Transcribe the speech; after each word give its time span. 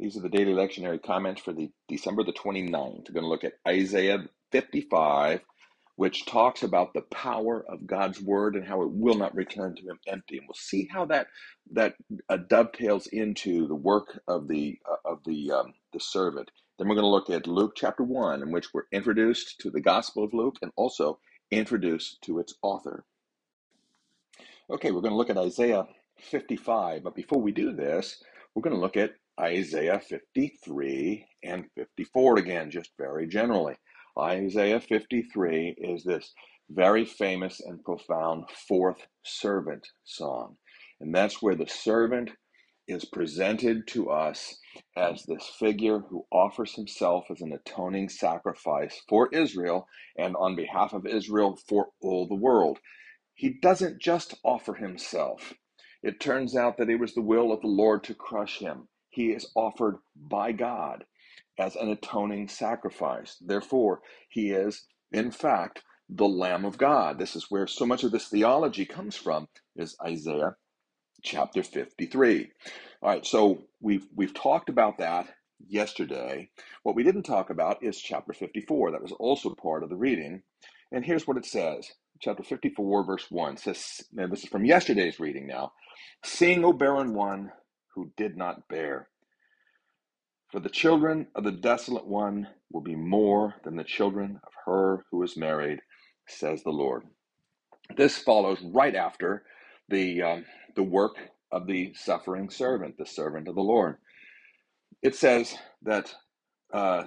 These 0.00 0.16
are 0.16 0.22
the 0.22 0.30
daily 0.30 0.54
lectionary 0.54 1.02
comments 1.02 1.42
for 1.42 1.52
the 1.52 1.70
December 1.86 2.24
the 2.24 2.32
29th. 2.32 2.72
We're 2.72 3.12
going 3.12 3.22
to 3.22 3.28
look 3.28 3.44
at 3.44 3.58
Isaiah 3.68 4.24
55, 4.50 5.40
which 5.96 6.24
talks 6.24 6.62
about 6.62 6.94
the 6.94 7.02
power 7.02 7.62
of 7.68 7.86
God's 7.86 8.18
word 8.18 8.56
and 8.56 8.66
how 8.66 8.80
it 8.80 8.90
will 8.90 9.16
not 9.16 9.34
return 9.34 9.74
to 9.76 9.82
him 9.82 10.00
empty. 10.08 10.38
And 10.38 10.46
we'll 10.48 10.54
see 10.54 10.88
how 10.90 11.04
that 11.06 11.26
that 11.72 11.96
uh, 12.30 12.38
dovetails 12.38 13.08
into 13.08 13.68
the 13.68 13.74
work 13.74 14.18
of 14.26 14.48
the 14.48 14.78
uh, 14.90 15.10
of 15.10 15.18
the 15.26 15.50
um, 15.50 15.74
the 15.92 16.00
servant. 16.00 16.50
Then 16.78 16.88
we're 16.88 16.94
going 16.94 17.04
to 17.04 17.08
look 17.08 17.28
at 17.28 17.46
Luke 17.46 17.74
chapter 17.76 18.02
1 18.02 18.40
in 18.40 18.50
which 18.50 18.72
we're 18.72 18.84
introduced 18.92 19.60
to 19.60 19.70
the 19.70 19.82
Gospel 19.82 20.24
of 20.24 20.32
Luke 20.32 20.56
and 20.62 20.72
also 20.76 21.18
introduced 21.50 22.22
to 22.22 22.38
its 22.38 22.54
author. 22.62 23.04
Okay, 24.70 24.92
we're 24.92 25.02
going 25.02 25.12
to 25.12 25.18
look 25.18 25.28
at 25.28 25.36
Isaiah 25.36 25.84
55, 26.20 27.02
but 27.04 27.14
before 27.14 27.42
we 27.42 27.52
do 27.52 27.72
this, 27.72 28.22
we're 28.54 28.62
going 28.62 28.74
to 28.74 28.80
look 28.80 28.96
at 28.96 29.12
Isaiah 29.40 30.00
53 30.00 31.26
and 31.44 31.66
54 31.76 32.38
again, 32.38 32.70
just 32.70 32.92
very 32.98 33.28
generally. 33.28 33.76
Isaiah 34.18 34.80
53 34.80 35.76
is 35.78 36.04
this 36.04 36.34
very 36.70 37.06
famous 37.06 37.60
and 37.60 37.84
profound 37.84 38.46
fourth 38.68 39.06
servant 39.24 39.88
song. 40.04 40.56
And 41.00 41.14
that's 41.14 41.42
where 41.42 41.56
the 41.56 41.68
servant 41.68 42.30
is 42.88 43.06
presented 43.06 43.88
to 43.88 44.10
us 44.10 44.56
as 44.96 45.24
this 45.24 45.46
figure 45.58 46.00
who 46.00 46.26
offers 46.32 46.74
himself 46.74 47.26
as 47.30 47.40
an 47.42 47.52
atoning 47.52 48.10
sacrifice 48.10 49.02
for 49.08 49.28
Israel 49.32 49.88
and 50.18 50.36
on 50.36 50.56
behalf 50.56 50.92
of 50.94 51.06
Israel 51.06 51.58
for 51.68 51.88
all 52.02 52.28
the 52.28 52.36
world 52.36 52.78
he 53.34 53.50
doesn't 53.50 54.00
just 54.00 54.34
offer 54.44 54.74
himself. 54.74 55.54
It 56.04 56.20
turns 56.20 56.56
out 56.56 56.78
that 56.78 56.90
it 56.90 57.00
was 57.00 57.14
the 57.14 57.22
will 57.22 57.52
of 57.52 57.62
the 57.62 57.68
Lord 57.68 58.04
to 58.06 58.14
crush 58.14 58.60
him. 58.60 58.88
He 59.10 59.32
is 59.32 59.50
offered 59.56 59.98
by 60.16 60.52
God 60.52 61.04
as 61.58 61.76
an 61.76 61.90
atoning 61.90 62.48
sacrifice. 62.48 63.36
Therefore, 63.40 64.00
he 64.28 64.50
is, 64.50 64.86
in 65.12 65.30
fact, 65.30 65.82
the 66.08 66.28
Lamb 66.28 66.64
of 66.64 66.78
God. 66.78 67.18
This 67.18 67.36
is 67.36 67.46
where 67.50 67.66
so 67.66 67.86
much 67.86 68.04
of 68.04 68.12
this 68.12 68.28
theology 68.28 68.86
comes 68.86 69.16
from, 69.16 69.48
is 69.76 69.96
Isaiah 70.04 70.56
chapter 71.22 71.62
53. 71.62 72.50
All 73.02 73.08
right, 73.10 73.26
so 73.26 73.64
we've 73.80 74.06
we've 74.14 74.34
talked 74.34 74.68
about 74.68 74.98
that 74.98 75.28
yesterday. 75.68 76.50
What 76.82 76.96
we 76.96 77.02
didn't 77.04 77.24
talk 77.24 77.50
about 77.50 77.82
is 77.82 78.00
chapter 78.00 78.32
54. 78.32 78.92
That 78.92 79.02
was 79.02 79.12
also 79.12 79.54
part 79.54 79.82
of 79.82 79.90
the 79.90 79.96
reading. 79.96 80.42
And 80.92 81.04
here's 81.04 81.26
what 81.26 81.36
it 81.36 81.46
says 81.46 81.88
chapter 82.20 82.42
54, 82.42 83.04
verse 83.04 83.26
1 83.30 83.56
says, 83.58 84.02
this 84.12 84.42
is 84.44 84.48
from 84.48 84.64
yesterday's 84.64 85.20
reading 85.20 85.46
now. 85.46 85.72
Sing, 86.24 86.64
O 86.64 86.72
barren 86.72 87.14
one 87.14 87.52
who 87.94 88.12
did 88.16 88.36
not 88.36 88.68
bear. 88.68 89.08
For 90.50 90.60
the 90.60 90.68
children 90.68 91.28
of 91.34 91.44
the 91.44 91.52
desolate 91.52 92.06
one 92.06 92.48
will 92.72 92.80
be 92.82 92.96
more 92.96 93.54
than 93.64 93.76
the 93.76 93.84
children 93.84 94.40
of 94.44 94.52
her 94.66 95.04
who 95.10 95.22
is 95.22 95.36
married, 95.36 95.80
says 96.28 96.62
the 96.62 96.70
Lord. 96.70 97.04
This 97.96 98.18
follows 98.18 98.60
right 98.62 98.94
after 98.94 99.44
the, 99.88 100.22
um, 100.22 100.44
the 100.76 100.82
work 100.82 101.16
of 101.52 101.66
the 101.66 101.94
suffering 101.94 102.50
servant, 102.50 102.98
the 102.98 103.06
servant 103.06 103.48
of 103.48 103.54
the 103.54 103.62
Lord. 103.62 103.96
It 105.02 105.14
says 105.14 105.54
that 105.82 106.14
uh, 106.72 107.04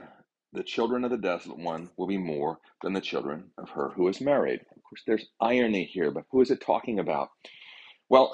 the 0.53 0.63
children 0.63 1.03
of 1.03 1.11
the 1.11 1.17
desolate 1.17 1.59
one 1.59 1.89
will 1.97 2.07
be 2.07 2.17
more 2.17 2.59
than 2.83 2.93
the 2.93 3.01
children 3.01 3.51
of 3.57 3.69
her 3.71 3.89
who 3.89 4.07
is 4.07 4.21
married. 4.21 4.61
Of 4.75 4.83
course, 4.83 5.03
there's 5.07 5.27
irony 5.41 5.85
here, 5.85 6.11
but 6.11 6.25
who 6.31 6.41
is 6.41 6.51
it 6.51 6.61
talking 6.61 6.99
about? 6.99 7.29
Well, 8.09 8.31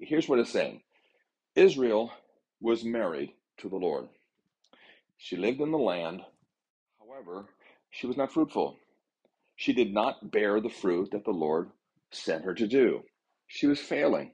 here's 0.00 0.28
what 0.28 0.38
it's 0.38 0.50
saying 0.52 0.82
Israel 1.56 2.12
was 2.60 2.84
married 2.84 3.32
to 3.58 3.68
the 3.68 3.76
Lord. 3.76 4.08
She 5.18 5.36
lived 5.36 5.60
in 5.60 5.72
the 5.72 5.78
land, 5.78 6.22
however, 7.00 7.46
she 7.90 8.06
was 8.06 8.16
not 8.16 8.32
fruitful. 8.32 8.78
She 9.56 9.72
did 9.72 9.92
not 9.92 10.32
bear 10.32 10.60
the 10.60 10.70
fruit 10.70 11.10
that 11.12 11.24
the 11.24 11.32
Lord 11.32 11.70
sent 12.12 12.44
her 12.44 12.54
to 12.54 12.66
do. 12.68 13.02
She 13.48 13.66
was 13.66 13.80
failing. 13.80 14.32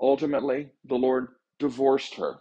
Ultimately, 0.00 0.70
the 0.84 0.96
Lord 0.96 1.28
divorced 1.58 2.16
her, 2.16 2.40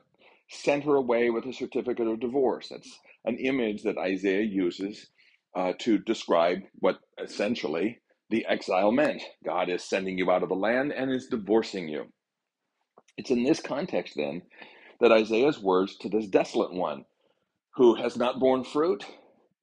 sent 0.49 0.85
her 0.85 0.95
away 0.95 1.29
with 1.29 1.45
a 1.45 1.53
certificate 1.53 2.07
of 2.07 2.19
divorce. 2.19 2.69
That's 2.69 2.99
an 3.25 3.37
image 3.37 3.83
that 3.83 3.97
Isaiah 3.97 4.43
uses 4.43 5.07
uh, 5.55 5.73
to 5.79 5.99
describe 5.99 6.59
what 6.79 6.99
essentially 7.23 7.99
the 8.29 8.45
exile 8.47 8.91
meant. 8.91 9.21
God 9.45 9.69
is 9.69 9.83
sending 9.83 10.17
you 10.17 10.31
out 10.31 10.43
of 10.43 10.49
the 10.49 10.55
land 10.55 10.91
and 10.93 11.11
is 11.11 11.27
divorcing 11.27 11.87
you. 11.87 12.07
It's 13.17 13.31
in 13.31 13.44
this 13.44 13.61
context, 13.61 14.16
then, 14.17 14.44
that 15.01 15.11
Isaiah's 15.11 15.59
words 15.59 15.97
to 16.00 16.09
this 16.09 16.28
desolate 16.28 16.73
one 16.73 17.05
who 17.75 17.95
has 17.95 18.17
not 18.17 18.39
borne 18.39 18.63
fruit 18.66 19.05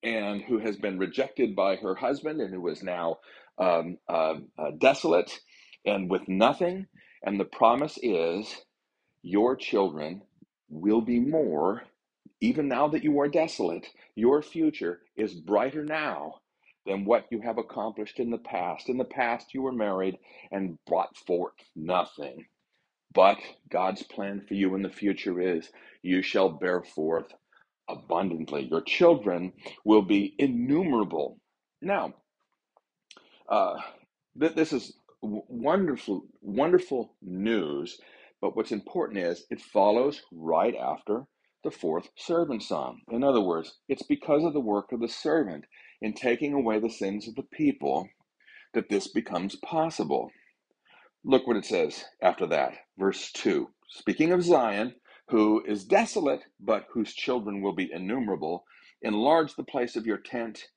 and 0.02 0.42
who 0.42 0.58
has 0.60 0.76
been 0.76 0.98
rejected 0.98 1.56
by 1.56 1.76
her 1.76 1.96
husband 1.96 2.40
and 2.40 2.54
who 2.54 2.68
is 2.68 2.82
now 2.82 3.18
um, 3.58 3.98
uh, 4.08 4.36
uh, 4.58 4.72
desolate 4.78 5.40
and 5.86 6.10
with 6.10 6.28
nothing. 6.28 6.86
And 7.24 7.40
the 7.40 7.46
promise 7.46 7.98
is, 8.02 8.62
Your 9.22 9.56
children 9.56 10.22
will 10.70 11.02
be 11.02 11.20
more 11.20 11.84
even 12.42 12.68
now 12.68 12.88
that 12.88 13.04
you 13.04 13.20
are 13.20 13.28
desolate, 13.28 13.88
your 14.16 14.42
future 14.42 15.00
is 15.16 15.34
brighter 15.34 15.84
now 15.84 16.36
than 16.86 17.04
what 17.06 17.26
you 17.32 17.42
have 17.42 17.58
accomplished 17.58 18.20
in 18.20 18.30
the 18.30 18.38
past. 18.38 18.88
In 18.90 18.98
the 18.98 19.04
past, 19.04 19.54
you 19.54 19.62
were 19.62 19.72
married 19.72 20.18
and 20.52 20.78
brought 20.86 21.16
forth 21.18 21.54
nothing. 21.76 22.46
But 23.14 23.38
God's 23.70 24.02
plan 24.04 24.42
for 24.46 24.54
you 24.54 24.74
in 24.74 24.82
the 24.82 24.90
future 24.90 25.40
is 25.40 25.70
you 26.02 26.22
shall 26.22 26.50
bear 26.50 26.82
forth 26.82 27.32
abundantly. 27.88 28.68
Your 28.70 28.82
children 28.82 29.52
will 29.84 30.02
be 30.02 30.34
innumerable. 30.38 31.40
Now, 31.82 32.14
uh, 33.48 33.76
th- 34.40 34.54
this 34.54 34.72
is 34.72 34.94
wonderful, 35.22 36.26
wonderful 36.42 37.16
news. 37.22 38.00
But 38.40 38.56
what's 38.56 38.72
important 38.72 39.20
is 39.20 39.46
it 39.50 39.60
follows 39.60 40.22
right 40.32 40.76
after 40.76 41.24
the 41.64 41.72
fourth 41.72 42.10
servant 42.16 42.62
song. 42.62 43.00
In 43.10 43.24
other 43.24 43.40
words, 43.42 43.74
it's 43.88 44.04
because 44.04 44.44
of 44.44 44.52
the 44.54 44.60
work 44.60 44.92
of 44.92 45.00
the 45.00 45.08
servant 45.08 45.66
in 46.02 46.14
taking 46.14 46.54
away 46.54 46.80
the 46.80 46.90
sins 46.90 47.28
of 47.28 47.36
the 47.36 47.44
people 47.44 48.08
that 48.74 48.90
this 48.90 49.08
becomes 49.08 49.56
possible. 49.56 50.30
Look 51.24 51.46
what 51.46 51.56
it 51.56 51.66
says 51.66 52.04
after 52.22 52.46
that, 52.48 52.74
verse 52.98 53.32
2. 53.32 53.70
Speaking 53.90 54.32
of 54.32 54.42
Zion, 54.42 54.94
who 55.28 55.62
is 55.66 55.84
desolate, 55.84 56.44
but 56.60 56.86
whose 56.92 57.14
children 57.14 57.62
will 57.62 57.74
be 57.74 57.90
innumerable, 57.92 58.64
enlarge 59.02 59.54
the 59.54 59.64
place 59.64 59.96
of 59.96 60.06
your 60.06 60.18
tent 60.18 60.68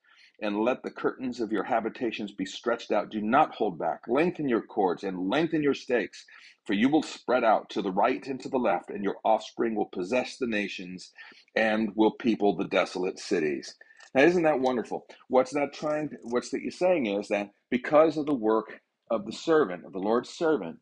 and 0.42 0.60
let 0.60 0.82
the 0.82 0.90
curtains 0.90 1.40
of 1.40 1.52
your 1.52 1.64
habitations 1.64 2.32
be 2.32 2.46
stretched 2.46 2.92
out. 2.92 3.10
Do 3.10 3.22
not 3.22 3.54
hold 3.54 3.78
back. 3.78 4.00
Lengthen 4.08 4.48
your 4.48 4.62
cords 4.62 5.04
and 5.04 5.30
lengthen 5.30 5.62
your 5.62 5.74
stakes, 5.74 6.26
for 6.66 6.74
you 6.74 6.90
will 6.90 7.02
spread 7.02 7.44
out 7.44 7.70
to 7.70 7.82
the 7.82 7.92
right 7.92 8.26
and 8.26 8.40
to 8.42 8.50
the 8.50 8.58
left, 8.58 8.90
and 8.90 9.04
your 9.04 9.16
offspring 9.24 9.74
will 9.74 9.90
possess 9.92 10.36
the 10.36 10.46
nations 10.46 11.10
and 11.56 11.90
will 11.96 12.12
people 12.12 12.56
the 12.56 12.68
desolate 12.68 13.18
cities. 13.18 13.74
Now, 14.14 14.24
isn't 14.24 14.42
that 14.44 14.60
wonderful? 14.60 15.06
What's 15.28 15.52
that 15.54 15.72
trying? 15.72 16.10
What's 16.22 16.50
that 16.50 16.62
you're 16.62 16.70
saying 16.70 17.06
is 17.06 17.28
that 17.28 17.50
because 17.70 18.18
of 18.18 18.26
the 18.26 18.34
work 18.34 18.80
of 19.10 19.26
the 19.26 19.32
servant, 19.32 19.84
of 19.84 19.92
the 19.92 19.98
Lord's 19.98 20.30
servant, 20.30 20.78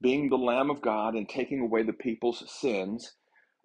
being 0.00 0.28
the 0.28 0.38
Lamb 0.38 0.70
of 0.70 0.82
God 0.82 1.14
and 1.14 1.28
taking 1.28 1.60
away 1.60 1.82
the 1.82 1.92
people's 1.92 2.44
sins, 2.50 3.14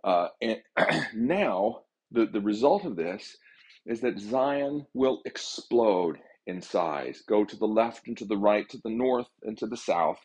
uh, 0.04 0.30
and 0.42 0.62
now 1.16 1.82
the, 2.12 2.26
the 2.28 2.42
result 2.42 2.86
of 2.86 2.96
this 2.96 3.38
is 3.86 4.02
that 4.02 4.20
Zion 4.20 4.86
will 4.94 5.22
explode 5.26 6.18
in 6.48 6.62
size, 6.62 7.24
go 7.28 7.46
to 7.46 7.56
the 7.58 7.68
left 7.68 8.08
and 8.08 8.18
to 8.18 8.26
the 8.26 8.38
right, 8.38 8.68
to 8.70 8.80
the 8.84 8.90
north 8.90 9.28
and 9.44 9.58
to 9.60 9.68
the 9.68 9.78
south. 9.78 10.20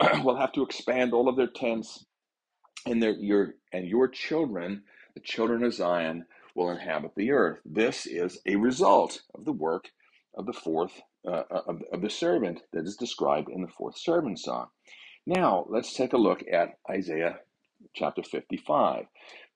will 0.24 0.36
have 0.36 0.52
to 0.52 0.62
expand 0.62 1.12
all 1.12 1.28
of 1.28 1.36
their 1.36 1.48
tents, 1.48 2.04
and 2.86 3.02
their 3.02 3.12
your 3.12 3.54
and 3.72 3.86
your 3.86 4.08
children, 4.08 4.82
the 5.14 5.20
children 5.20 5.64
of 5.64 5.74
Zion, 5.74 6.26
will 6.54 6.70
inhabit 6.70 7.12
the 7.16 7.32
earth. 7.32 7.60
This 7.64 8.06
is 8.06 8.40
a 8.46 8.56
result 8.56 9.22
of 9.34 9.44
the 9.44 9.52
work 9.52 9.90
of 10.36 10.46
the 10.46 10.52
fourth 10.52 11.00
uh, 11.26 11.42
uh 11.50 11.62
of, 11.66 11.82
of 11.92 12.02
the 12.02 12.10
servant 12.10 12.60
that 12.72 12.86
is 12.86 12.96
described 12.96 13.48
in 13.48 13.62
the 13.62 13.68
fourth 13.68 13.98
servant 13.98 14.38
song. 14.38 14.68
Now 15.26 15.66
let's 15.68 15.94
take 15.94 16.12
a 16.12 16.18
look 16.18 16.42
at 16.50 16.78
Isaiah 16.90 17.40
chapter 17.94 18.22
55. 18.22 19.04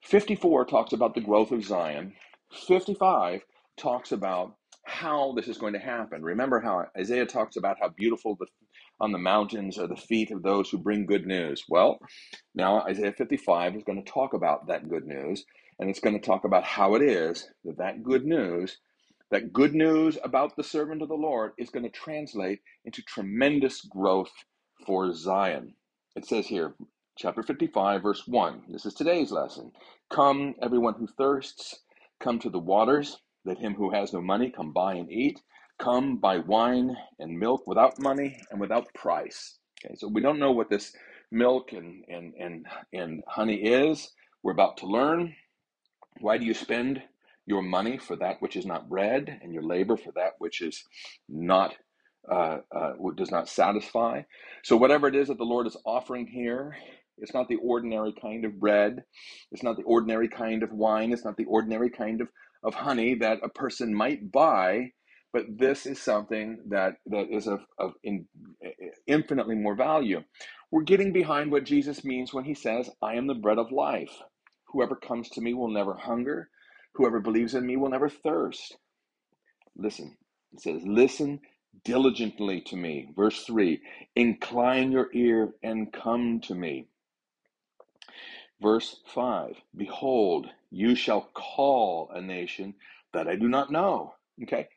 54 0.03 0.65
talks 0.65 0.93
about 0.93 1.15
the 1.15 1.21
growth 1.21 1.51
of 1.51 1.63
Zion. 1.63 2.13
55 2.67 3.41
talks 3.77 4.11
about 4.11 4.55
how 4.85 5.33
this 5.35 5.47
is 5.47 5.57
going 5.57 5.73
to 5.73 5.79
happen. 5.79 6.21
Remember 6.21 6.59
how 6.59 6.85
Isaiah 6.97 7.25
talks 7.25 7.57
about 7.57 7.77
how 7.81 7.89
beautiful 7.89 8.35
the, 8.39 8.45
on 8.99 9.11
the 9.11 9.17
mountains 9.17 9.77
are 9.77 9.87
the 9.87 9.95
feet 9.95 10.31
of 10.31 10.43
those 10.43 10.69
who 10.69 10.77
bring 10.77 11.05
good 11.05 11.25
news. 11.25 11.63
Well, 11.67 11.97
now 12.53 12.81
Isaiah 12.81 13.13
55 13.17 13.75
is 13.75 13.83
going 13.83 14.03
to 14.03 14.11
talk 14.11 14.33
about 14.33 14.67
that 14.67 14.87
good 14.87 15.05
news, 15.05 15.43
and 15.79 15.89
it's 15.89 15.99
going 15.99 16.19
to 16.19 16.25
talk 16.25 16.45
about 16.45 16.63
how 16.63 16.95
it 16.95 17.01
is 17.01 17.47
that 17.65 17.79
that 17.79 18.03
good 18.03 18.25
news, 18.25 18.77
that 19.35 19.51
good 19.51 19.75
news 19.75 20.17
about 20.23 20.55
the 20.55 20.63
servant 20.63 21.01
of 21.01 21.09
the 21.09 21.13
Lord, 21.13 21.51
is 21.57 21.69
going 21.69 21.83
to 21.83 21.89
translate 21.89 22.61
into 22.85 23.01
tremendous 23.01 23.81
growth 23.81 24.31
for 24.87 25.13
Zion. 25.13 25.73
It 26.15 26.25
says 26.25 26.47
here, 26.47 26.73
chapter 27.17 27.43
55, 27.43 28.01
verse 28.01 28.23
1. 28.27 28.61
This 28.69 28.85
is 28.85 28.93
today's 28.93 29.33
lesson. 29.33 29.73
Come, 30.09 30.55
everyone 30.61 30.93
who 30.93 31.05
thirsts, 31.05 31.81
come 32.21 32.39
to 32.39 32.49
the 32.49 32.59
waters. 32.59 33.17
Let 33.43 33.57
him 33.57 33.73
who 33.73 33.89
has 33.89 34.13
no 34.13 34.21
money 34.21 34.51
come 34.51 34.71
buy 34.71 34.93
and 34.93 35.11
eat. 35.11 35.41
Come 35.79 36.15
buy 36.15 36.37
wine 36.37 36.95
and 37.19 37.37
milk 37.37 37.67
without 37.67 37.99
money 37.99 38.39
and 38.51 38.61
without 38.61 38.87
price. 38.93 39.59
Okay, 39.85 39.95
so 39.95 40.07
we 40.07 40.21
don't 40.21 40.39
know 40.39 40.53
what 40.53 40.69
this 40.69 40.95
milk 41.29 41.73
and, 41.73 42.05
and, 42.07 42.33
and, 42.39 42.65
and 42.93 43.21
honey 43.27 43.55
is. 43.55 44.13
We're 44.43 44.53
about 44.53 44.77
to 44.77 44.87
learn. 44.87 45.35
Why 46.21 46.37
do 46.37 46.45
you 46.45 46.53
spend 46.53 47.01
your 47.45 47.61
money 47.61 47.97
for 47.97 48.15
that 48.15 48.41
which 48.41 48.55
is 48.55 48.65
not 48.65 48.89
bread 48.89 49.39
and 49.41 49.53
your 49.53 49.63
labor 49.63 49.97
for 49.97 50.11
that 50.13 50.33
which 50.39 50.61
is 50.61 50.83
not 51.29 51.75
uh, 52.31 52.57
uh, 52.75 52.93
does 53.15 53.31
not 53.31 53.47
satisfy. 53.47 54.21
So, 54.63 54.77
whatever 54.77 55.07
it 55.07 55.15
is 55.15 55.27
that 55.27 55.37
the 55.37 55.43
Lord 55.43 55.67
is 55.67 55.77
offering 55.85 56.27
here, 56.27 56.75
it's 57.17 57.33
not 57.33 57.47
the 57.47 57.57
ordinary 57.57 58.13
kind 58.19 58.45
of 58.45 58.59
bread. 58.59 59.03
It's 59.51 59.63
not 59.63 59.77
the 59.77 59.83
ordinary 59.83 60.27
kind 60.27 60.63
of 60.63 60.71
wine. 60.71 61.13
It's 61.13 61.25
not 61.25 61.37
the 61.37 61.45
ordinary 61.45 61.89
kind 61.89 62.21
of, 62.21 62.29
of 62.63 62.73
honey 62.73 63.15
that 63.15 63.39
a 63.43 63.49
person 63.49 63.93
might 63.93 64.31
buy. 64.31 64.91
But 65.31 65.45
this 65.57 65.85
is 65.85 66.01
something 66.01 66.59
that, 66.69 66.93
that 67.07 67.27
is 67.29 67.47
of, 67.47 67.59
of 67.77 67.93
in, 68.03 68.25
infinitely 69.05 69.55
more 69.55 69.75
value. 69.75 70.23
We're 70.71 70.83
getting 70.83 71.11
behind 71.13 71.51
what 71.51 71.65
Jesus 71.65 72.03
means 72.05 72.33
when 72.33 72.45
he 72.45 72.53
says, 72.53 72.89
I 73.01 73.15
am 73.15 73.27
the 73.27 73.33
bread 73.33 73.57
of 73.57 73.71
life. 73.71 74.11
Whoever 74.69 74.95
comes 74.95 75.29
to 75.31 75.41
me 75.41 75.53
will 75.53 75.69
never 75.69 75.93
hunger. 75.93 76.49
Whoever 76.95 77.19
believes 77.19 77.53
in 77.53 77.65
me 77.65 77.75
will 77.77 77.89
never 77.89 78.09
thirst. 78.09 78.77
Listen, 79.75 80.17
it 80.53 80.61
says, 80.61 80.81
Listen 80.85 81.41
diligently 81.83 82.61
to 82.61 82.77
me. 82.77 83.09
Verse 83.15 83.43
3 83.43 83.81
Incline 84.15 84.91
your 84.91 85.09
ear 85.13 85.53
and 85.61 85.91
come 85.91 86.39
to 86.41 86.55
me. 86.55 86.87
Verse 88.61 89.01
5 89.13 89.55
Behold, 89.75 90.47
you 90.71 90.95
shall 90.95 91.29
call 91.33 92.09
a 92.13 92.21
nation 92.21 92.75
that 93.13 93.27
I 93.27 93.35
do 93.35 93.49
not 93.49 93.71
know. 93.71 94.15
Okay? 94.43 94.67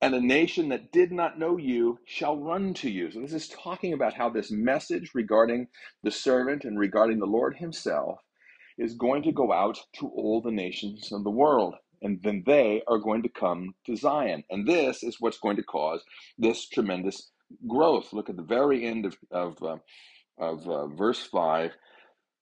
And 0.00 0.14
a 0.14 0.20
nation 0.20 0.68
that 0.68 0.92
did 0.92 1.10
not 1.10 1.40
know 1.40 1.56
you 1.56 1.98
shall 2.04 2.36
run 2.36 2.74
to 2.74 2.88
you. 2.88 3.10
So, 3.10 3.20
this 3.20 3.32
is 3.32 3.48
talking 3.48 3.92
about 3.92 4.14
how 4.14 4.28
this 4.30 4.52
message 4.52 5.10
regarding 5.12 5.66
the 6.04 6.12
servant 6.12 6.64
and 6.64 6.78
regarding 6.78 7.18
the 7.18 7.26
Lord 7.26 7.56
Himself 7.56 8.20
is 8.78 8.94
going 8.94 9.22
to 9.24 9.32
go 9.32 9.52
out 9.52 9.78
to 9.94 10.08
all 10.08 10.40
the 10.40 10.52
nations 10.52 11.12
of 11.12 11.24
the 11.24 11.30
world 11.30 11.74
and 12.02 12.22
then 12.22 12.42
they 12.46 12.82
are 12.88 12.98
going 12.98 13.22
to 13.22 13.28
come 13.28 13.74
to 13.86 13.96
Zion. 13.96 14.44
And 14.50 14.66
this 14.66 15.02
is 15.02 15.20
what's 15.20 15.38
going 15.38 15.56
to 15.56 15.62
cause 15.64 16.02
this 16.38 16.68
tremendous 16.68 17.30
growth. 17.66 18.12
Look 18.12 18.30
at 18.30 18.36
the 18.36 18.42
very 18.42 18.86
end 18.86 19.06
of, 19.06 19.16
of, 19.30 19.62
uh, 19.62 19.76
of 20.38 20.68
uh, 20.68 20.86
verse 20.88 21.22
5 21.26 21.72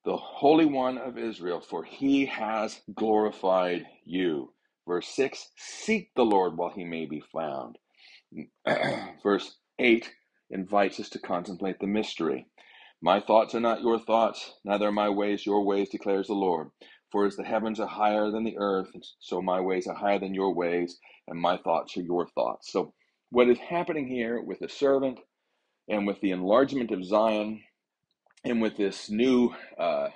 the 0.05 0.17
Holy 0.17 0.67
One 0.67 0.99
of 0.99 1.19
Israel, 1.19 1.61
for 1.61 1.85
he 1.85 2.27
has 2.27 2.81
glorified 2.95 3.87
you. 4.05 4.53
Verse 4.87 5.09
6 5.09 5.51
Seek 5.57 6.11
the 6.17 6.25
Lord 6.25 6.57
while 6.57 6.71
he 6.71 6.85
may 6.85 7.07
be 7.07 7.23
found. 7.33 7.77
verse 9.23 9.57
8 9.79 10.11
invites 10.51 11.01
us 11.01 11.11
to 11.11 11.19
contemplate 11.19 11.81
the 11.81 11.87
mystery. 11.87 12.47
My 13.07 13.21
thoughts 13.21 13.55
are 13.55 13.61
not 13.61 13.83
your 13.83 14.01
thoughts, 14.01 14.55
neither 14.65 14.89
are 14.89 14.93
my 14.93 15.09
ways 15.09 15.47
your 15.47 15.65
ways, 15.65 15.91
declares 15.91 16.27
the 16.27 16.35
Lord. 16.35 16.71
For 17.13 17.25
as 17.25 17.37
the 17.37 17.45
heavens 17.45 17.79
are 17.79 17.87
higher 17.87 18.33
than 18.33 18.43
the 18.43 18.59
earth, 18.59 18.91
so 19.21 19.41
my 19.41 19.61
ways 19.61 19.87
are 19.87 19.95
higher 19.95 20.19
than 20.19 20.35
your 20.35 20.53
ways, 20.53 20.99
and 21.29 21.41
my 21.41 21.57
thoughts 21.57 21.97
are 21.97 22.03
your 22.03 22.27
thoughts. 22.27 22.73
So, 22.73 22.95
what 23.31 23.49
is 23.49 23.61
happening 23.61 24.09
here 24.09 24.43
with 24.43 24.59
the 24.59 24.69
servant 24.69 25.21
and 25.89 26.05
with 26.05 26.21
the 26.21 26.33
enlargement 26.33 26.91
of 26.91 27.05
Zion 27.05 27.63
and 28.43 28.61
with 28.61 28.77
this 28.77 29.09
new 29.09 29.55
uh, 29.79 30.09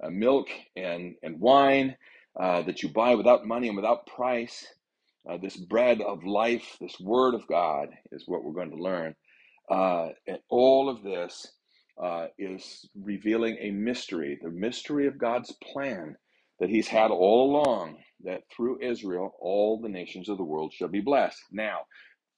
uh, 0.00 0.10
milk 0.10 0.46
and, 0.76 1.16
and 1.24 1.40
wine 1.40 1.96
uh, 2.38 2.62
that 2.62 2.84
you 2.84 2.88
buy 2.88 3.16
without 3.16 3.48
money 3.48 3.66
and 3.66 3.76
without 3.76 4.06
price, 4.06 4.64
uh, 5.28 5.38
this 5.38 5.56
bread 5.56 6.00
of 6.00 6.22
life, 6.22 6.76
this 6.80 7.00
word 7.00 7.34
of 7.34 7.48
God 7.48 7.88
is 8.12 8.28
what 8.28 8.44
we're 8.44 8.52
going 8.52 8.70
to 8.70 8.80
learn. 8.80 9.16
Uh, 9.68 10.10
and 10.28 10.38
all 10.48 10.88
of 10.88 11.02
this 11.02 11.52
uh, 12.02 12.26
is 12.38 12.88
revealing 13.00 13.56
a 13.60 13.70
mystery, 13.70 14.38
the 14.42 14.50
mystery 14.50 15.06
of 15.06 15.18
God's 15.18 15.52
plan 15.72 16.16
that 16.60 16.70
He's 16.70 16.88
had 16.88 17.10
all 17.10 17.50
along, 17.50 17.98
that 18.24 18.42
through 18.54 18.80
Israel, 18.82 19.34
all 19.40 19.80
the 19.80 19.88
nations 19.88 20.28
of 20.28 20.38
the 20.38 20.44
world 20.44 20.72
shall 20.72 20.88
be 20.88 21.00
blessed. 21.00 21.42
Now, 21.52 21.80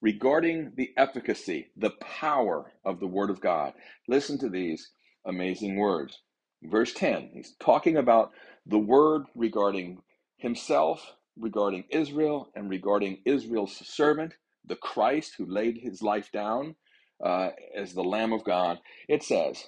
regarding 0.03 0.73
the 0.77 0.91
efficacy, 0.99 1.69
the 1.77 1.93
power 2.01 2.73
of 2.85 3.01
the 3.01 3.09
Word 3.09 3.31
of 3.31 3.41
God, 3.41 3.75
listen 4.09 4.39
to 4.41 4.51
these 4.51 4.91
amazing 5.27 5.77
words. 5.77 6.21
Verse 6.65 6.95
10, 6.95 7.31
he's 7.35 7.55
talking 7.61 7.99
about 7.99 8.33
the 8.67 8.79
Word 8.79 9.25
regarding 9.37 9.99
Himself, 10.39 11.15
regarding 11.39 11.85
Israel, 11.91 12.51
and 12.56 12.71
regarding 12.71 13.21
Israel's 13.27 13.77
servant, 13.89 14.35
the 14.67 14.77
Christ 14.77 15.35
who 15.39 15.47
laid 15.47 15.79
His 15.79 16.03
life 16.03 16.31
down 16.33 16.77
uh, 17.22 17.50
as 17.76 17.94
the 17.94 18.05
Lamb 18.05 18.32
of 18.32 18.44
God, 18.44 18.78
it 19.08 19.22
says, 19.22 19.64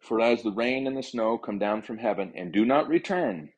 For 0.00 0.20
as 0.20 0.42
the 0.42 0.52
rain 0.52 0.86
and 0.86 0.96
the 0.96 1.02
snow 1.02 1.38
come 1.38 1.58
down 1.58 1.82
from 1.82 1.98
heaven 1.98 2.32
and 2.36 2.52
do 2.52 2.64
not 2.64 2.88
return 2.88 3.50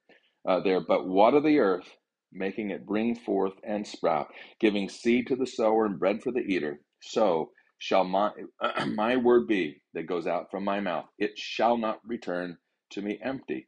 uh, 0.47 0.61
there, 0.61 0.81
but 0.81 1.07
water 1.07 1.41
the 1.41 1.59
earth, 1.59 1.89
making 2.33 2.71
it 2.71 2.87
bring 2.87 3.15
forth 3.15 3.55
and 3.65 3.87
sprout, 3.87 4.29
giving 4.61 4.89
seed 4.89 5.27
to 5.29 5.37
the 5.37 5.47
sower 5.47 5.87
and 5.87 5.99
bread 5.99 6.23
for 6.23 6.33
the 6.33 6.41
eater, 6.41 6.81
so 7.01 7.51
shall 7.79 8.05
my, 8.05 8.31
my 8.95 9.17
word 9.17 9.47
be 9.47 9.83
that 9.95 10.07
goes 10.07 10.27
out 10.27 10.51
from 10.51 10.65
my 10.65 10.81
mouth. 10.81 11.07
It 11.19 11.39
shall 11.39 11.77
not 11.77 12.01
return 12.07 12.59
to 12.91 13.03
me 13.03 13.19
empty, 13.23 13.67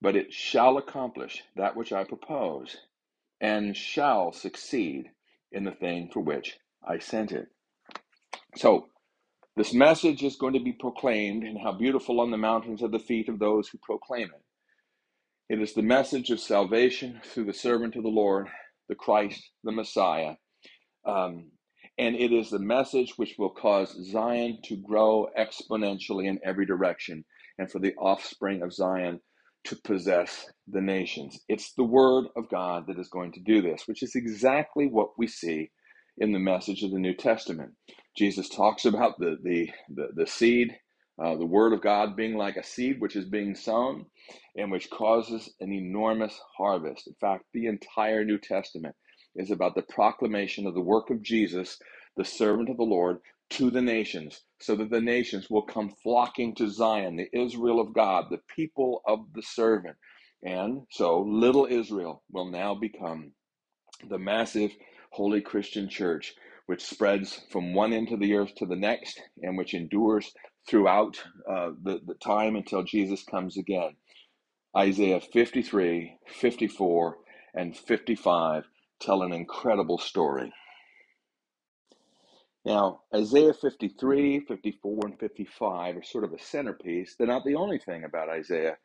but 0.00 0.16
it 0.16 0.32
shall 0.32 0.78
accomplish 0.78 1.42
that 1.56 1.76
which 1.76 1.92
I 1.92 2.04
propose, 2.04 2.76
and 3.40 3.76
shall 3.76 4.32
succeed 4.32 5.10
in 5.52 5.64
the 5.64 5.72
thing 5.72 6.10
for 6.12 6.20
which 6.20 6.58
I 6.86 6.98
sent 6.98 7.32
it. 7.32 7.48
So, 8.56 8.88
this 9.60 9.74
message 9.74 10.22
is 10.22 10.36
going 10.36 10.54
to 10.54 10.64
be 10.64 10.72
proclaimed, 10.72 11.44
and 11.44 11.58
how 11.62 11.70
beautiful 11.70 12.18
on 12.22 12.30
the 12.30 12.38
mountains 12.38 12.82
are 12.82 12.88
the 12.88 12.98
feet 12.98 13.28
of 13.28 13.38
those 13.38 13.68
who 13.68 13.76
proclaim 13.82 14.28
it. 14.28 15.54
It 15.54 15.60
is 15.60 15.74
the 15.74 15.82
message 15.82 16.30
of 16.30 16.40
salvation 16.40 17.20
through 17.22 17.44
the 17.44 17.52
servant 17.52 17.94
of 17.94 18.02
the 18.02 18.08
Lord, 18.08 18.48
the 18.88 18.94
Christ, 18.94 19.50
the 19.62 19.70
Messiah. 19.70 20.36
Um, 21.04 21.50
and 21.98 22.16
it 22.16 22.32
is 22.32 22.48
the 22.48 22.58
message 22.58 23.12
which 23.18 23.34
will 23.38 23.50
cause 23.50 23.94
Zion 24.10 24.60
to 24.64 24.78
grow 24.78 25.28
exponentially 25.38 26.26
in 26.26 26.40
every 26.42 26.64
direction, 26.64 27.22
and 27.58 27.70
for 27.70 27.80
the 27.80 27.92
offspring 27.96 28.62
of 28.62 28.72
Zion 28.72 29.20
to 29.64 29.76
possess 29.84 30.46
the 30.68 30.80
nations. 30.80 31.38
It's 31.50 31.74
the 31.74 31.84
word 31.84 32.28
of 32.34 32.48
God 32.48 32.86
that 32.86 32.98
is 32.98 33.10
going 33.10 33.32
to 33.32 33.40
do 33.40 33.60
this, 33.60 33.82
which 33.84 34.02
is 34.02 34.14
exactly 34.14 34.86
what 34.86 35.18
we 35.18 35.26
see 35.26 35.70
in 36.16 36.32
the 36.32 36.38
message 36.38 36.82
of 36.82 36.92
the 36.92 36.98
New 36.98 37.14
Testament. 37.14 37.72
Jesus 38.16 38.48
talks 38.50 38.84
about 38.86 39.18
the 39.20 39.38
the 39.42 39.70
the, 39.90 40.08
the 40.14 40.26
seed, 40.28 40.76
uh, 41.22 41.36
the 41.36 41.46
word 41.46 41.72
of 41.74 41.82
God 41.82 42.16
being 42.16 42.36
like 42.36 42.56
a 42.56 42.64
seed 42.64 43.00
which 43.00 43.16
is 43.16 43.26
being 43.26 43.54
sown, 43.56 44.06
and 44.56 44.70
which 44.70 44.90
causes 44.90 45.50
an 45.60 45.72
enormous 45.72 46.38
harvest. 46.58 47.08
In 47.08 47.14
fact, 47.20 47.44
the 47.54 47.66
entire 47.66 48.24
New 48.24 48.38
Testament 48.38 48.96
is 49.36 49.50
about 49.50 49.76
the 49.76 49.82
proclamation 49.82 50.66
of 50.66 50.74
the 50.74 50.80
work 50.82 51.10
of 51.10 51.22
Jesus, 51.22 51.78
the 52.16 52.24
servant 52.26 52.70
of 52.70 52.76
the 52.78 52.84
Lord, 52.84 53.18
to 53.52 53.70
the 53.70 53.82
nations, 53.82 54.42
so 54.60 54.76
that 54.76 54.90
the 54.90 55.00
nations 55.00 55.48
will 55.50 55.62
come 55.62 55.94
flocking 56.02 56.54
to 56.56 56.68
Zion, 56.70 57.16
the 57.16 57.30
Israel 57.32 57.80
of 57.80 57.94
God, 57.94 58.26
the 58.30 58.40
people 58.54 59.02
of 59.06 59.20
the 59.34 59.42
servant. 59.42 59.96
And 60.42 60.82
so 60.90 61.22
little 61.22 61.66
Israel 61.66 62.24
will 62.32 62.50
now 62.50 62.74
become 62.74 63.32
the 64.08 64.18
massive 64.18 64.72
holy 65.12 65.40
Christian 65.40 65.88
church, 65.88 66.34
which 66.70 66.84
spreads 66.84 67.40
from 67.50 67.74
one 67.74 67.92
end 67.92 68.12
of 68.12 68.20
the 68.20 68.32
earth 68.32 68.54
to 68.54 68.64
the 68.64 68.76
next 68.76 69.20
and 69.42 69.58
which 69.58 69.74
endures 69.74 70.32
throughout 70.68 71.20
uh, 71.50 71.70
the, 71.82 72.00
the 72.06 72.14
time 72.14 72.54
until 72.54 72.84
Jesus 72.84 73.24
comes 73.24 73.56
again. 73.56 73.96
Isaiah 74.76 75.20
53, 75.20 76.16
54, 76.28 77.16
and 77.56 77.76
55 77.76 78.68
tell 79.00 79.22
an 79.24 79.32
incredible 79.32 79.98
story. 79.98 80.52
Now, 82.64 83.00
Isaiah 83.12 83.52
53, 83.52 84.38
54, 84.46 85.00
and 85.06 85.18
55 85.18 85.96
are 85.96 86.02
sort 86.04 86.22
of 86.22 86.32
a 86.32 86.38
centerpiece. 86.38 87.16
They're 87.18 87.26
not 87.26 87.44
the 87.44 87.56
only 87.56 87.80
thing 87.80 88.04
about 88.04 88.28
Isaiah 88.28 88.76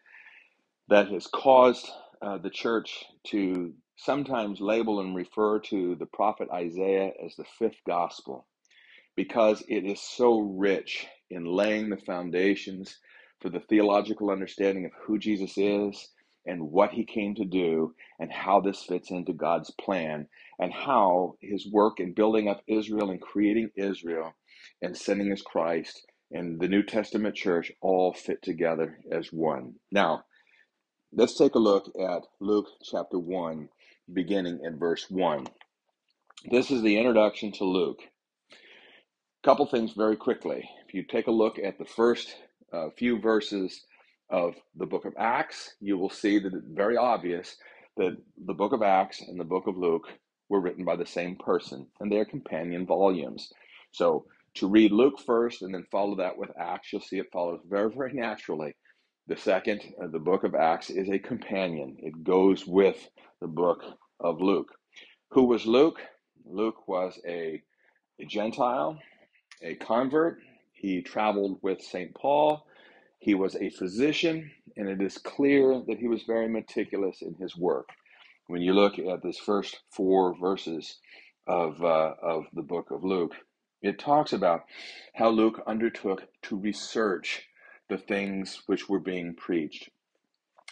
that 0.88 1.10
has 1.10 1.28
caused 1.28 1.88
uh, 2.20 2.40
the 2.40 2.50
church 2.50 3.06
to 3.28 3.76
sometimes 3.98 4.62
label 4.62 5.00
and 5.02 5.16
refer 5.16 5.60
to 5.60 5.96
the 5.96 6.08
prophet 6.08 6.50
Isaiah 6.52 7.12
as 7.26 7.36
the 7.36 7.46
fifth 7.60 7.82
gospel 7.88 8.46
because 9.18 9.64
it 9.70 9.86
is 9.86 10.02
so 10.02 10.40
rich 10.42 11.08
in 11.32 11.46
laying 11.46 11.92
the 11.92 11.98
foundations 11.98 13.00
for 13.42 13.50
the 13.52 13.62
theological 13.62 14.32
understanding 14.32 14.86
of 14.86 14.94
who 15.06 15.20
Jesus 15.20 15.56
is 15.58 16.10
and 16.48 16.72
what 16.72 16.92
he 16.92 17.06
came 17.06 17.36
to 17.36 17.46
do 17.46 17.96
and 18.20 18.32
how 18.34 18.62
this 18.62 18.84
fits 18.84 19.12
into 19.12 19.34
God's 19.34 19.72
plan 19.82 20.28
and 20.60 20.74
how 20.74 21.36
his 21.42 21.68
work 21.72 22.02
in 22.02 22.14
building 22.16 22.50
up 22.50 22.64
Israel 22.68 23.12
and 23.12 23.22
creating 23.22 23.72
Israel 23.78 24.34
and 24.82 24.98
sending 24.98 25.32
his 25.32 25.44
Christ 25.44 26.08
and 26.32 26.60
the 26.60 26.70
New 26.70 26.84
Testament 26.84 27.36
church 27.36 27.72
all 27.82 28.14
fit 28.14 28.44
together 28.44 29.00
as 29.12 29.30
one. 29.34 29.76
Now, 29.92 30.26
let's 31.14 31.38
take 31.38 31.56
a 31.56 31.60
look 31.60 31.92
at 32.00 32.24
Luke 32.42 32.68
chapter 32.84 33.20
1, 33.20 33.70
beginning 34.14 34.60
in 34.64 34.78
verse 34.78 35.10
1. 35.10 35.48
This 36.50 36.72
is 36.72 36.82
the 36.82 36.98
introduction 36.98 37.52
to 37.54 37.64
Luke. 37.64 38.02
A 38.52 39.48
couple 39.48 39.66
things 39.66 39.94
very 39.94 40.16
quickly. 40.16 40.70
If 40.88 40.94
you 40.94 41.04
take 41.04 41.28
a 41.28 41.32
look 41.32 41.58
at 41.60 41.78
the 41.78 41.86
first 41.86 42.36
uh, 42.72 42.90
few 42.98 43.20
verses 43.20 43.86
of 44.30 44.56
the 44.76 44.86
book 44.86 45.06
of 45.06 45.14
Acts, 45.18 45.76
you 45.80 45.98
will 45.98 46.10
see 46.10 46.40
that 46.40 46.54
it's 46.54 46.68
very 46.68 46.98
obvious 46.98 47.58
that 47.98 48.18
the 48.46 48.54
book 48.54 48.74
of 48.74 48.82
Acts 48.82 49.22
and 49.22 49.40
the 49.40 49.44
book 49.46 49.68
of 49.68 49.78
Luke 49.78 50.08
were 50.50 50.60
written 50.60 50.86
by 50.86 50.96
the 50.96 51.06
same 51.06 51.36
person, 51.36 51.88
and 52.00 52.12
they 52.12 52.18
are 52.18 52.26
companion 52.26 52.86
volumes. 52.86 53.52
So 53.92 54.26
to 54.56 54.68
read 54.68 54.92
Luke 54.92 55.20
first 55.20 55.62
and 55.62 55.74
then 55.74 55.86
follow 55.92 56.16
that 56.16 56.38
with 56.38 56.52
Acts, 56.60 56.92
you'll 56.92 57.02
see 57.02 57.18
it 57.20 57.32
follows 57.32 57.62
very, 57.68 57.90
very 57.90 58.14
naturally. 58.14 58.76
The 59.28 59.38
second, 59.38 59.82
uh, 60.00 60.08
the 60.08 60.20
book 60.20 60.44
of 60.44 60.54
Acts, 60.54 60.92
is 60.92 61.10
a 61.10 61.18
companion. 61.18 61.98
It 62.00 62.24
goes 62.24 62.68
with 62.68 63.10
the 63.42 63.48
book 63.48 63.84
of 64.20 64.40
Luke. 64.40 64.72
Who 65.30 65.46
was 65.46 65.66
Luke? 65.66 66.00
Luke 66.46 66.88
was 66.88 67.20
a, 67.28 67.64
a 68.20 68.26
Gentile, 68.26 69.00
a 69.64 69.74
convert. 69.76 70.38
He 70.74 71.02
traveled 71.02 71.58
with 71.64 71.82
St. 71.82 72.14
Paul. 72.14 72.68
He 73.18 73.34
was 73.34 73.56
a 73.56 73.72
physician, 73.72 74.52
and 74.78 74.88
it 74.88 75.02
is 75.02 75.18
clear 75.18 75.82
that 75.88 75.98
he 75.98 76.08
was 76.08 76.22
very 76.24 76.48
meticulous 76.48 77.24
in 77.24 77.34
his 77.34 77.58
work. 77.58 77.90
When 78.46 78.62
you 78.62 78.74
look 78.74 79.00
at 79.00 79.24
this 79.24 79.40
first 79.40 79.80
four 79.90 80.38
verses 80.38 81.00
of, 81.48 81.84
uh, 81.84 82.14
of 82.22 82.46
the 82.54 82.62
book 82.62 82.92
of 82.92 83.04
Luke, 83.04 83.34
it 83.82 83.98
talks 83.98 84.34
about 84.34 84.66
how 85.16 85.30
Luke 85.30 85.64
undertook 85.66 86.28
to 86.44 86.56
research 86.56 87.48
the 87.90 87.98
things 87.98 88.64
which 88.68 88.90
were 88.90 89.00
being 89.00 89.36
preached. 89.36 89.90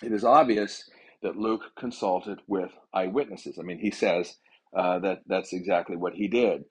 It 0.02 0.12
is 0.12 0.24
obvious 0.24 0.90
that 1.22 1.38
Luke 1.38 1.72
consulted 1.78 2.40
with 2.48 2.72
eyewitnesses. 2.94 3.58
I 3.60 3.64
mean, 3.64 3.80
he 3.80 3.92
says 3.92 4.36
uh, 4.76 5.00
that 5.00 5.22
that's 5.28 5.54
exactly 5.54 5.96
what 5.96 6.14
he 6.14 6.28
did, 6.28 6.66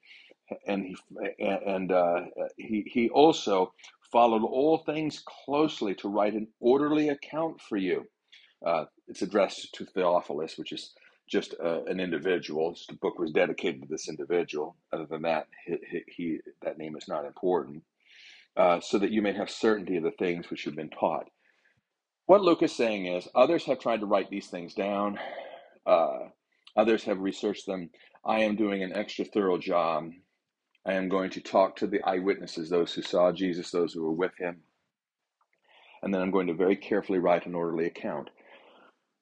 and 0.67 0.85
he 0.85 0.95
and 1.39 1.91
uh, 1.91 2.21
he 2.57 2.85
he 2.91 3.09
also 3.09 3.73
followed 4.11 4.43
all 4.43 4.77
things 4.79 5.23
closely 5.45 5.95
to 5.95 6.07
write 6.09 6.33
an 6.33 6.47
orderly 6.59 7.09
account 7.09 7.59
for 7.61 7.77
you. 7.77 8.05
Uh, 8.65 8.85
it's 9.07 9.21
addressed 9.21 9.73
to 9.73 9.85
Theophilus, 9.85 10.57
which 10.57 10.71
is 10.71 10.93
just 11.27 11.55
uh, 11.63 11.83
an 11.85 11.99
individual. 11.99 12.75
The 12.87 12.95
book 12.95 13.17
was 13.19 13.31
dedicated 13.31 13.81
to 13.81 13.87
this 13.87 14.07
individual. 14.09 14.75
Other 14.91 15.05
than 15.05 15.23
that, 15.23 15.47
he, 15.65 15.77
he, 15.89 16.03
he 16.07 16.39
that 16.61 16.77
name 16.77 16.95
is 16.95 17.07
not 17.07 17.25
important. 17.25 17.83
Uh, 18.55 18.79
so 18.79 18.99
that 18.99 19.11
you 19.11 19.21
may 19.21 19.33
have 19.33 19.49
certainty 19.49 19.97
of 19.97 20.03
the 20.03 20.11
things 20.11 20.49
which 20.49 20.65
you've 20.65 20.75
been 20.75 20.89
taught. 20.89 21.25
What 22.27 22.41
Luke 22.41 22.63
is 22.63 22.75
saying 22.75 23.07
is, 23.07 23.27
others 23.35 23.65
have 23.65 23.79
tried 23.79 24.01
to 24.01 24.05
write 24.05 24.29
these 24.29 24.47
things 24.47 24.73
down. 24.75 25.19
Uh, 25.85 26.29
others 26.77 27.03
have 27.05 27.19
researched 27.19 27.65
them. 27.65 27.89
I 28.25 28.41
am 28.41 28.55
doing 28.55 28.83
an 28.83 28.95
extra 28.95 29.25
thorough 29.25 29.57
job. 29.57 30.11
I 30.85 30.93
am 30.93 31.09
going 31.09 31.31
to 31.31 31.41
talk 31.41 31.77
to 31.77 31.87
the 31.87 32.01
eyewitnesses, 32.03 32.69
those 32.69 32.93
who 32.93 33.01
saw 33.01 33.31
Jesus, 33.31 33.71
those 33.71 33.93
who 33.93 34.03
were 34.03 34.13
with 34.13 34.33
him, 34.39 34.63
and 36.01 36.13
then 36.13 36.21
I'm 36.21 36.31
going 36.31 36.47
to 36.47 36.53
very 36.53 36.75
carefully 36.75 37.19
write 37.19 37.45
an 37.45 37.55
orderly 37.55 37.85
account. 37.85 38.29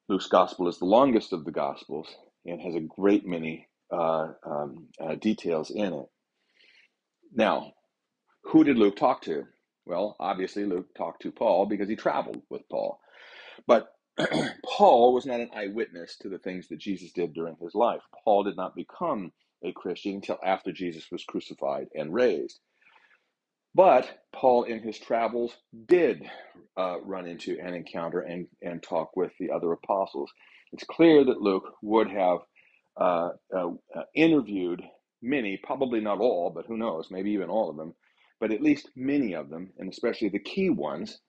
Luke's 0.09 0.27
gospel 0.27 0.67
is 0.67 0.79
the 0.79 0.85
longest 0.85 1.33
of 1.33 1.45
the 1.45 1.51
gospels 1.51 2.07
and 2.45 2.61
has 2.61 2.75
a 2.75 2.81
great 2.81 3.25
many 3.25 3.67
uh, 3.91 4.29
um, 4.45 4.87
uh, 4.99 5.15
details 5.15 5.71
in 5.71 5.93
it. 5.93 6.05
Now, 7.33 7.73
who 8.43 8.63
did 8.63 8.77
Luke 8.77 8.97
talk 8.97 9.21
to? 9.23 9.45
Well, 9.85 10.15
obviously, 10.19 10.65
Luke 10.65 10.93
talked 10.97 11.23
to 11.23 11.31
Paul 11.31 11.65
because 11.67 11.89
he 11.89 11.95
traveled 11.95 12.41
with 12.49 12.67
Paul. 12.69 12.99
But 13.67 13.89
Paul 14.65 15.13
was 15.13 15.25
not 15.25 15.39
an 15.39 15.51
eyewitness 15.55 16.17
to 16.21 16.29
the 16.29 16.39
things 16.39 16.67
that 16.69 16.79
Jesus 16.79 17.11
did 17.11 17.33
during 17.33 17.55
his 17.61 17.75
life. 17.75 18.01
Paul 18.23 18.43
did 18.43 18.57
not 18.57 18.75
become 18.75 19.31
a 19.63 19.71
Christian 19.73 20.15
until 20.15 20.39
after 20.43 20.71
Jesus 20.71 21.07
was 21.11 21.23
crucified 21.23 21.87
and 21.95 22.13
raised. 22.13 22.59
But 23.75 24.09
Paul, 24.33 24.65
in 24.65 24.81
his 24.81 24.99
travels, 24.99 25.55
did 25.87 26.23
uh, 26.77 27.01
run 27.01 27.27
into 27.27 27.57
and 27.63 27.75
encounter 27.75 28.21
and, 28.21 28.47
and 28.61 28.83
talk 28.83 29.15
with 29.15 29.31
the 29.39 29.51
other 29.51 29.71
apostles. 29.73 30.31
It's 30.73 30.85
clear 30.85 31.25
that 31.25 31.41
Luke 31.41 31.73
would 31.81 32.09
have 32.11 32.39
uh, 32.99 33.29
uh, 33.55 33.71
uh, 33.95 34.03
interviewed 34.15 34.83
many, 35.21 35.57
probably 35.63 36.01
not 36.01 36.19
all, 36.19 36.51
but 36.53 36.67
who 36.67 36.77
knows, 36.77 37.09
maybe 37.11 37.31
even 37.31 37.49
all 37.49 37.69
of 37.69 37.77
them, 37.77 37.95
but 38.41 38.51
at 38.51 38.61
least 38.61 38.89
many 38.95 39.33
of 39.33 39.49
them, 39.49 39.71
and 39.77 39.89
especially 39.89 40.27
the 40.27 40.39
key 40.39 40.69
ones 40.71 41.19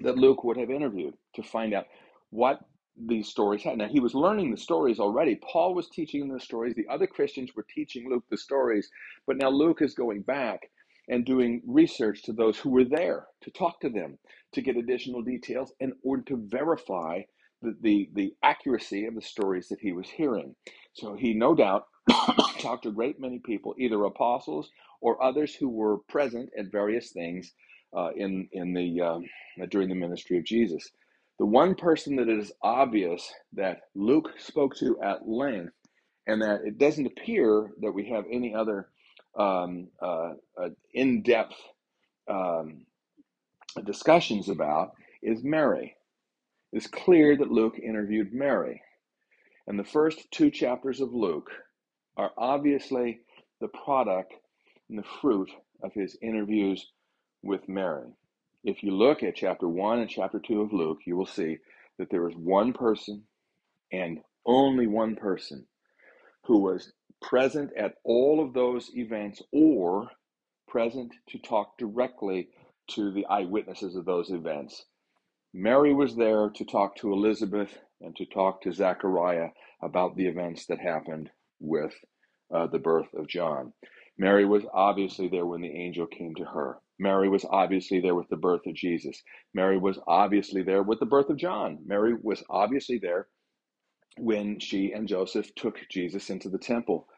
that 0.00 0.16
Luke 0.16 0.44
would 0.44 0.56
have 0.56 0.70
interviewed 0.70 1.14
to 1.34 1.42
find 1.42 1.74
out 1.74 1.86
what 2.30 2.60
these 2.96 3.28
stories 3.28 3.64
had. 3.64 3.76
Now, 3.76 3.88
he 3.88 3.98
was 4.00 4.14
learning 4.14 4.52
the 4.52 4.56
stories 4.56 5.00
already. 5.00 5.40
Paul 5.52 5.74
was 5.74 5.90
teaching 5.90 6.28
the 6.28 6.40
stories, 6.40 6.74
the 6.76 6.86
other 6.88 7.08
Christians 7.08 7.50
were 7.56 7.66
teaching 7.74 8.08
Luke 8.08 8.24
the 8.30 8.38
stories, 8.38 8.88
but 9.26 9.36
now 9.36 9.50
Luke 9.50 9.82
is 9.82 9.94
going 9.94 10.22
back 10.22 10.60
and 11.08 11.26
doing 11.26 11.60
research 11.66 12.22
to 12.22 12.32
those 12.32 12.58
who 12.58 12.70
were 12.70 12.84
there 12.84 13.26
to 13.42 13.50
talk 13.50 13.80
to 13.80 13.90
them 13.90 14.16
to 14.52 14.62
get 14.62 14.76
additional 14.76 15.20
details 15.20 15.72
in 15.80 15.92
order 16.04 16.22
to 16.22 16.46
verify 16.48 17.20
the, 17.60 17.76
the, 17.82 18.08
the 18.14 18.32
accuracy 18.42 19.04
of 19.06 19.16
the 19.16 19.20
stories 19.20 19.68
that 19.68 19.80
he 19.80 19.92
was 19.92 20.08
hearing. 20.08 20.54
So 20.94 21.14
he 21.14 21.34
no 21.34 21.54
doubt 21.54 21.86
talked 22.60 22.84
to 22.84 22.90
a 22.90 22.92
great 22.92 23.20
many 23.20 23.38
people, 23.40 23.74
either 23.78 24.04
apostles 24.04 24.70
or 25.00 25.22
others 25.22 25.54
who 25.54 25.68
were 25.68 25.98
present 26.08 26.50
at 26.58 26.72
various 26.72 27.12
things 27.12 27.52
uh, 27.96 28.10
in, 28.16 28.48
in 28.52 28.74
the, 28.74 29.00
um, 29.00 29.24
during 29.70 29.88
the 29.88 29.94
ministry 29.94 30.38
of 30.38 30.44
Jesus. 30.44 30.90
The 31.38 31.46
one 31.46 31.74
person 31.74 32.16
that 32.16 32.28
it 32.28 32.38
is 32.38 32.52
obvious 32.62 33.32
that 33.54 33.82
Luke 33.94 34.30
spoke 34.38 34.76
to 34.76 35.00
at 35.02 35.28
length 35.28 35.74
and 36.26 36.42
that 36.42 36.62
it 36.64 36.78
doesn't 36.78 37.06
appear 37.06 37.70
that 37.80 37.92
we 37.92 38.10
have 38.10 38.24
any 38.30 38.54
other 38.54 38.88
um, 39.38 39.88
uh, 40.02 40.34
uh, 40.60 40.70
in 40.94 41.22
depth 41.22 41.56
um, 42.28 42.86
discussions 43.84 44.48
about 44.48 44.92
is 45.22 45.44
Mary. 45.44 45.96
It's 46.72 46.86
clear 46.86 47.36
that 47.36 47.50
Luke 47.50 47.78
interviewed 47.82 48.32
Mary. 48.32 48.82
And 49.66 49.78
the 49.78 49.84
first 49.84 50.30
two 50.30 50.50
chapters 50.50 51.00
of 51.00 51.14
Luke 51.14 51.50
are 52.16 52.32
obviously 52.36 53.20
the 53.60 53.68
product 53.68 54.34
and 54.88 54.98
the 54.98 55.06
fruit 55.20 55.50
of 55.82 55.92
his 55.92 56.16
interviews 56.22 56.86
with 57.42 57.68
Mary. 57.68 58.12
If 58.62 58.82
you 58.82 58.92
look 58.92 59.22
at 59.22 59.36
chapter 59.36 59.68
1 59.68 59.98
and 59.98 60.08
chapter 60.10 60.38
2 60.38 60.62
of 60.62 60.72
Luke, 60.72 61.00
you 61.06 61.16
will 61.16 61.26
see 61.26 61.58
that 61.98 62.10
there 62.10 62.28
is 62.28 62.36
one 62.36 62.72
person 62.72 63.24
and 63.92 64.20
only 64.46 64.86
one 64.86 65.16
person 65.16 65.66
who 66.44 66.58
was 66.58 66.92
present 67.20 67.70
at 67.76 67.94
all 68.04 68.44
of 68.44 68.52
those 68.52 68.90
events 68.94 69.42
or 69.52 70.10
present 70.68 71.12
to 71.28 71.38
talk 71.38 71.78
directly 71.78 72.48
to 72.90 73.12
the 73.12 73.26
eyewitnesses 73.26 73.96
of 73.96 74.04
those 74.04 74.30
events. 74.30 74.84
Mary 75.52 75.94
was 75.94 76.16
there 76.16 76.50
to 76.50 76.64
talk 76.64 76.96
to 76.96 77.12
Elizabeth 77.12 77.78
and 78.00 78.14
to 78.16 78.26
talk 78.26 78.60
to 78.62 78.72
Zechariah 78.72 79.50
about 79.82 80.16
the 80.16 80.26
events 80.26 80.66
that 80.66 80.80
happened 80.80 81.30
with 81.60 81.94
uh, 82.54 82.66
the 82.68 82.78
birth 82.78 83.08
of 83.14 83.28
John. 83.28 83.72
Mary 84.18 84.44
was 84.44 84.64
obviously 84.72 85.28
there 85.28 85.46
when 85.46 85.60
the 85.60 85.68
angel 85.68 86.06
came 86.06 86.34
to 86.36 86.44
her. 86.44 86.78
Mary 86.98 87.28
was 87.28 87.44
obviously 87.44 88.00
there 88.00 88.14
with 88.14 88.28
the 88.28 88.36
birth 88.36 88.66
of 88.66 88.74
Jesus. 88.74 89.22
Mary 89.54 89.78
was 89.78 89.98
obviously 90.06 90.62
there 90.62 90.82
with 90.82 91.00
the 91.00 91.06
birth 91.06 91.30
of 91.30 91.36
John. 91.36 91.78
Mary 91.84 92.14
was 92.22 92.42
obviously 92.48 92.98
there 92.98 93.26
when 94.18 94.60
she 94.60 94.92
and 94.92 95.08
Joseph 95.08 95.52
took 95.56 95.78
Jesus 95.90 96.30
into 96.30 96.48
the 96.48 96.58
temple. 96.58 97.08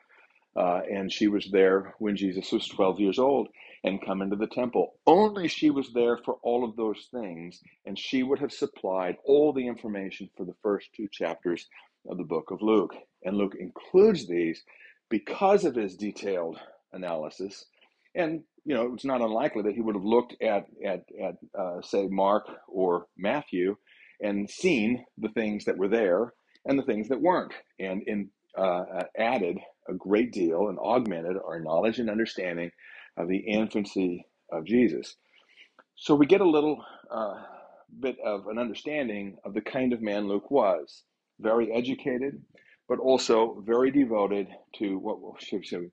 Uh, 0.56 0.80
and 0.90 1.12
she 1.12 1.28
was 1.28 1.50
there 1.52 1.94
when 1.98 2.16
Jesus 2.16 2.50
was 2.52 2.66
12 2.68 3.00
years 3.00 3.18
old 3.18 3.48
and 3.84 4.04
come 4.04 4.22
into 4.22 4.36
the 4.36 4.46
temple. 4.46 4.94
Only 5.06 5.48
she 5.48 5.70
was 5.70 5.92
there 5.92 6.18
for 6.24 6.38
all 6.42 6.64
of 6.64 6.76
those 6.76 7.08
things, 7.12 7.60
and 7.84 7.98
she 7.98 8.22
would 8.22 8.38
have 8.38 8.52
supplied 8.52 9.16
all 9.26 9.52
the 9.52 9.66
information 9.66 10.30
for 10.36 10.46
the 10.46 10.56
first 10.62 10.88
two 10.96 11.08
chapters 11.12 11.66
of 12.10 12.18
the 12.18 12.24
book 12.24 12.50
of 12.50 12.62
Luke. 12.62 12.94
And 13.24 13.36
Luke 13.36 13.56
includes 13.58 14.26
these 14.26 14.62
because 15.10 15.64
of 15.64 15.74
his 15.74 15.96
detailed 15.96 16.58
analysis. 16.92 17.64
And 18.14 18.42
you 18.64 18.74
know, 18.74 18.92
it's 18.94 19.04
not 19.04 19.20
unlikely 19.20 19.62
that 19.62 19.74
he 19.74 19.80
would 19.80 19.94
have 19.94 20.04
looked 20.04 20.34
at 20.42 20.66
at 20.84 21.04
at 21.22 21.36
uh, 21.58 21.82
say 21.82 22.08
Mark 22.08 22.48
or 22.68 23.06
Matthew 23.16 23.76
and 24.20 24.50
seen 24.50 25.04
the 25.18 25.28
things 25.30 25.66
that 25.66 25.78
were 25.78 25.88
there 25.88 26.32
and 26.64 26.78
the 26.78 26.82
things 26.84 27.08
that 27.08 27.20
weren't, 27.20 27.52
and 27.78 28.02
in 28.06 28.30
uh, 28.58 29.04
added 29.18 29.58
a 29.88 29.94
great 29.94 30.32
deal 30.32 30.68
and 30.68 30.78
augmented 30.78 31.36
our 31.36 31.60
knowledge 31.60 31.98
and 31.98 32.10
understanding 32.10 32.70
of 33.16 33.28
the 33.28 33.38
infancy 33.38 34.26
of 34.50 34.64
Jesus. 34.64 35.16
So 35.96 36.14
we 36.14 36.26
get 36.26 36.40
a 36.40 36.48
little 36.48 36.84
uh, 37.10 37.34
bit 38.00 38.16
of 38.24 38.48
an 38.48 38.58
understanding 38.58 39.38
of 39.44 39.54
the 39.54 39.60
kind 39.60 39.92
of 39.92 40.02
man 40.02 40.28
Luke 40.28 40.50
was 40.50 41.04
very 41.40 41.72
educated, 41.72 42.40
but 42.88 42.98
also 42.98 43.62
very 43.66 43.90
devoted 43.90 44.48
to 44.78 44.98
what 44.98 45.18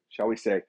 shall 0.09 0.27
we 0.27 0.35
say, 0.35 0.61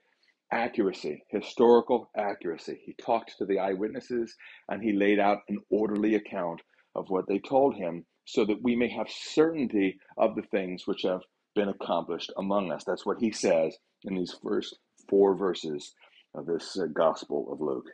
accuracy, 0.53 1.23
historical 1.29 2.11
accuracy. 2.17 2.81
He 2.85 2.95
talked 2.95 3.35
to 3.39 3.47
the 3.47 3.59
eyewitnesses 3.59 4.35
and 4.69 4.83
he 4.83 4.93
laid 4.93 5.19
out 5.19 5.39
an 5.49 5.59
orderly 5.71 6.15
account 6.15 6.61
of 6.95 7.07
what 7.09 7.27
they 7.29 7.39
told 7.41 7.75
him 7.77 8.05
so 8.25 8.45
that 8.45 8.63
we 8.63 8.77
may 8.77 8.89
have 8.89 9.09
certainty 9.11 9.99
of 10.17 10.35
the 10.35 10.43
things 10.43 10.87
which 10.87 11.03
have 11.03 11.21
been 11.55 11.69
accomplished 11.69 12.33
among 12.39 12.73
us. 12.73 12.85
That's 12.85 13.05
what 13.05 13.19
he 13.21 13.31
says 13.33 13.77
in 14.05 14.15
these 14.15 14.37
first 14.43 14.79
four 15.09 15.37
verses 15.37 15.93
of 16.35 16.47
this 16.47 16.79
uh, 16.79 16.87
Gospel 16.87 17.53
of 17.53 17.61
Luke. 17.61 17.87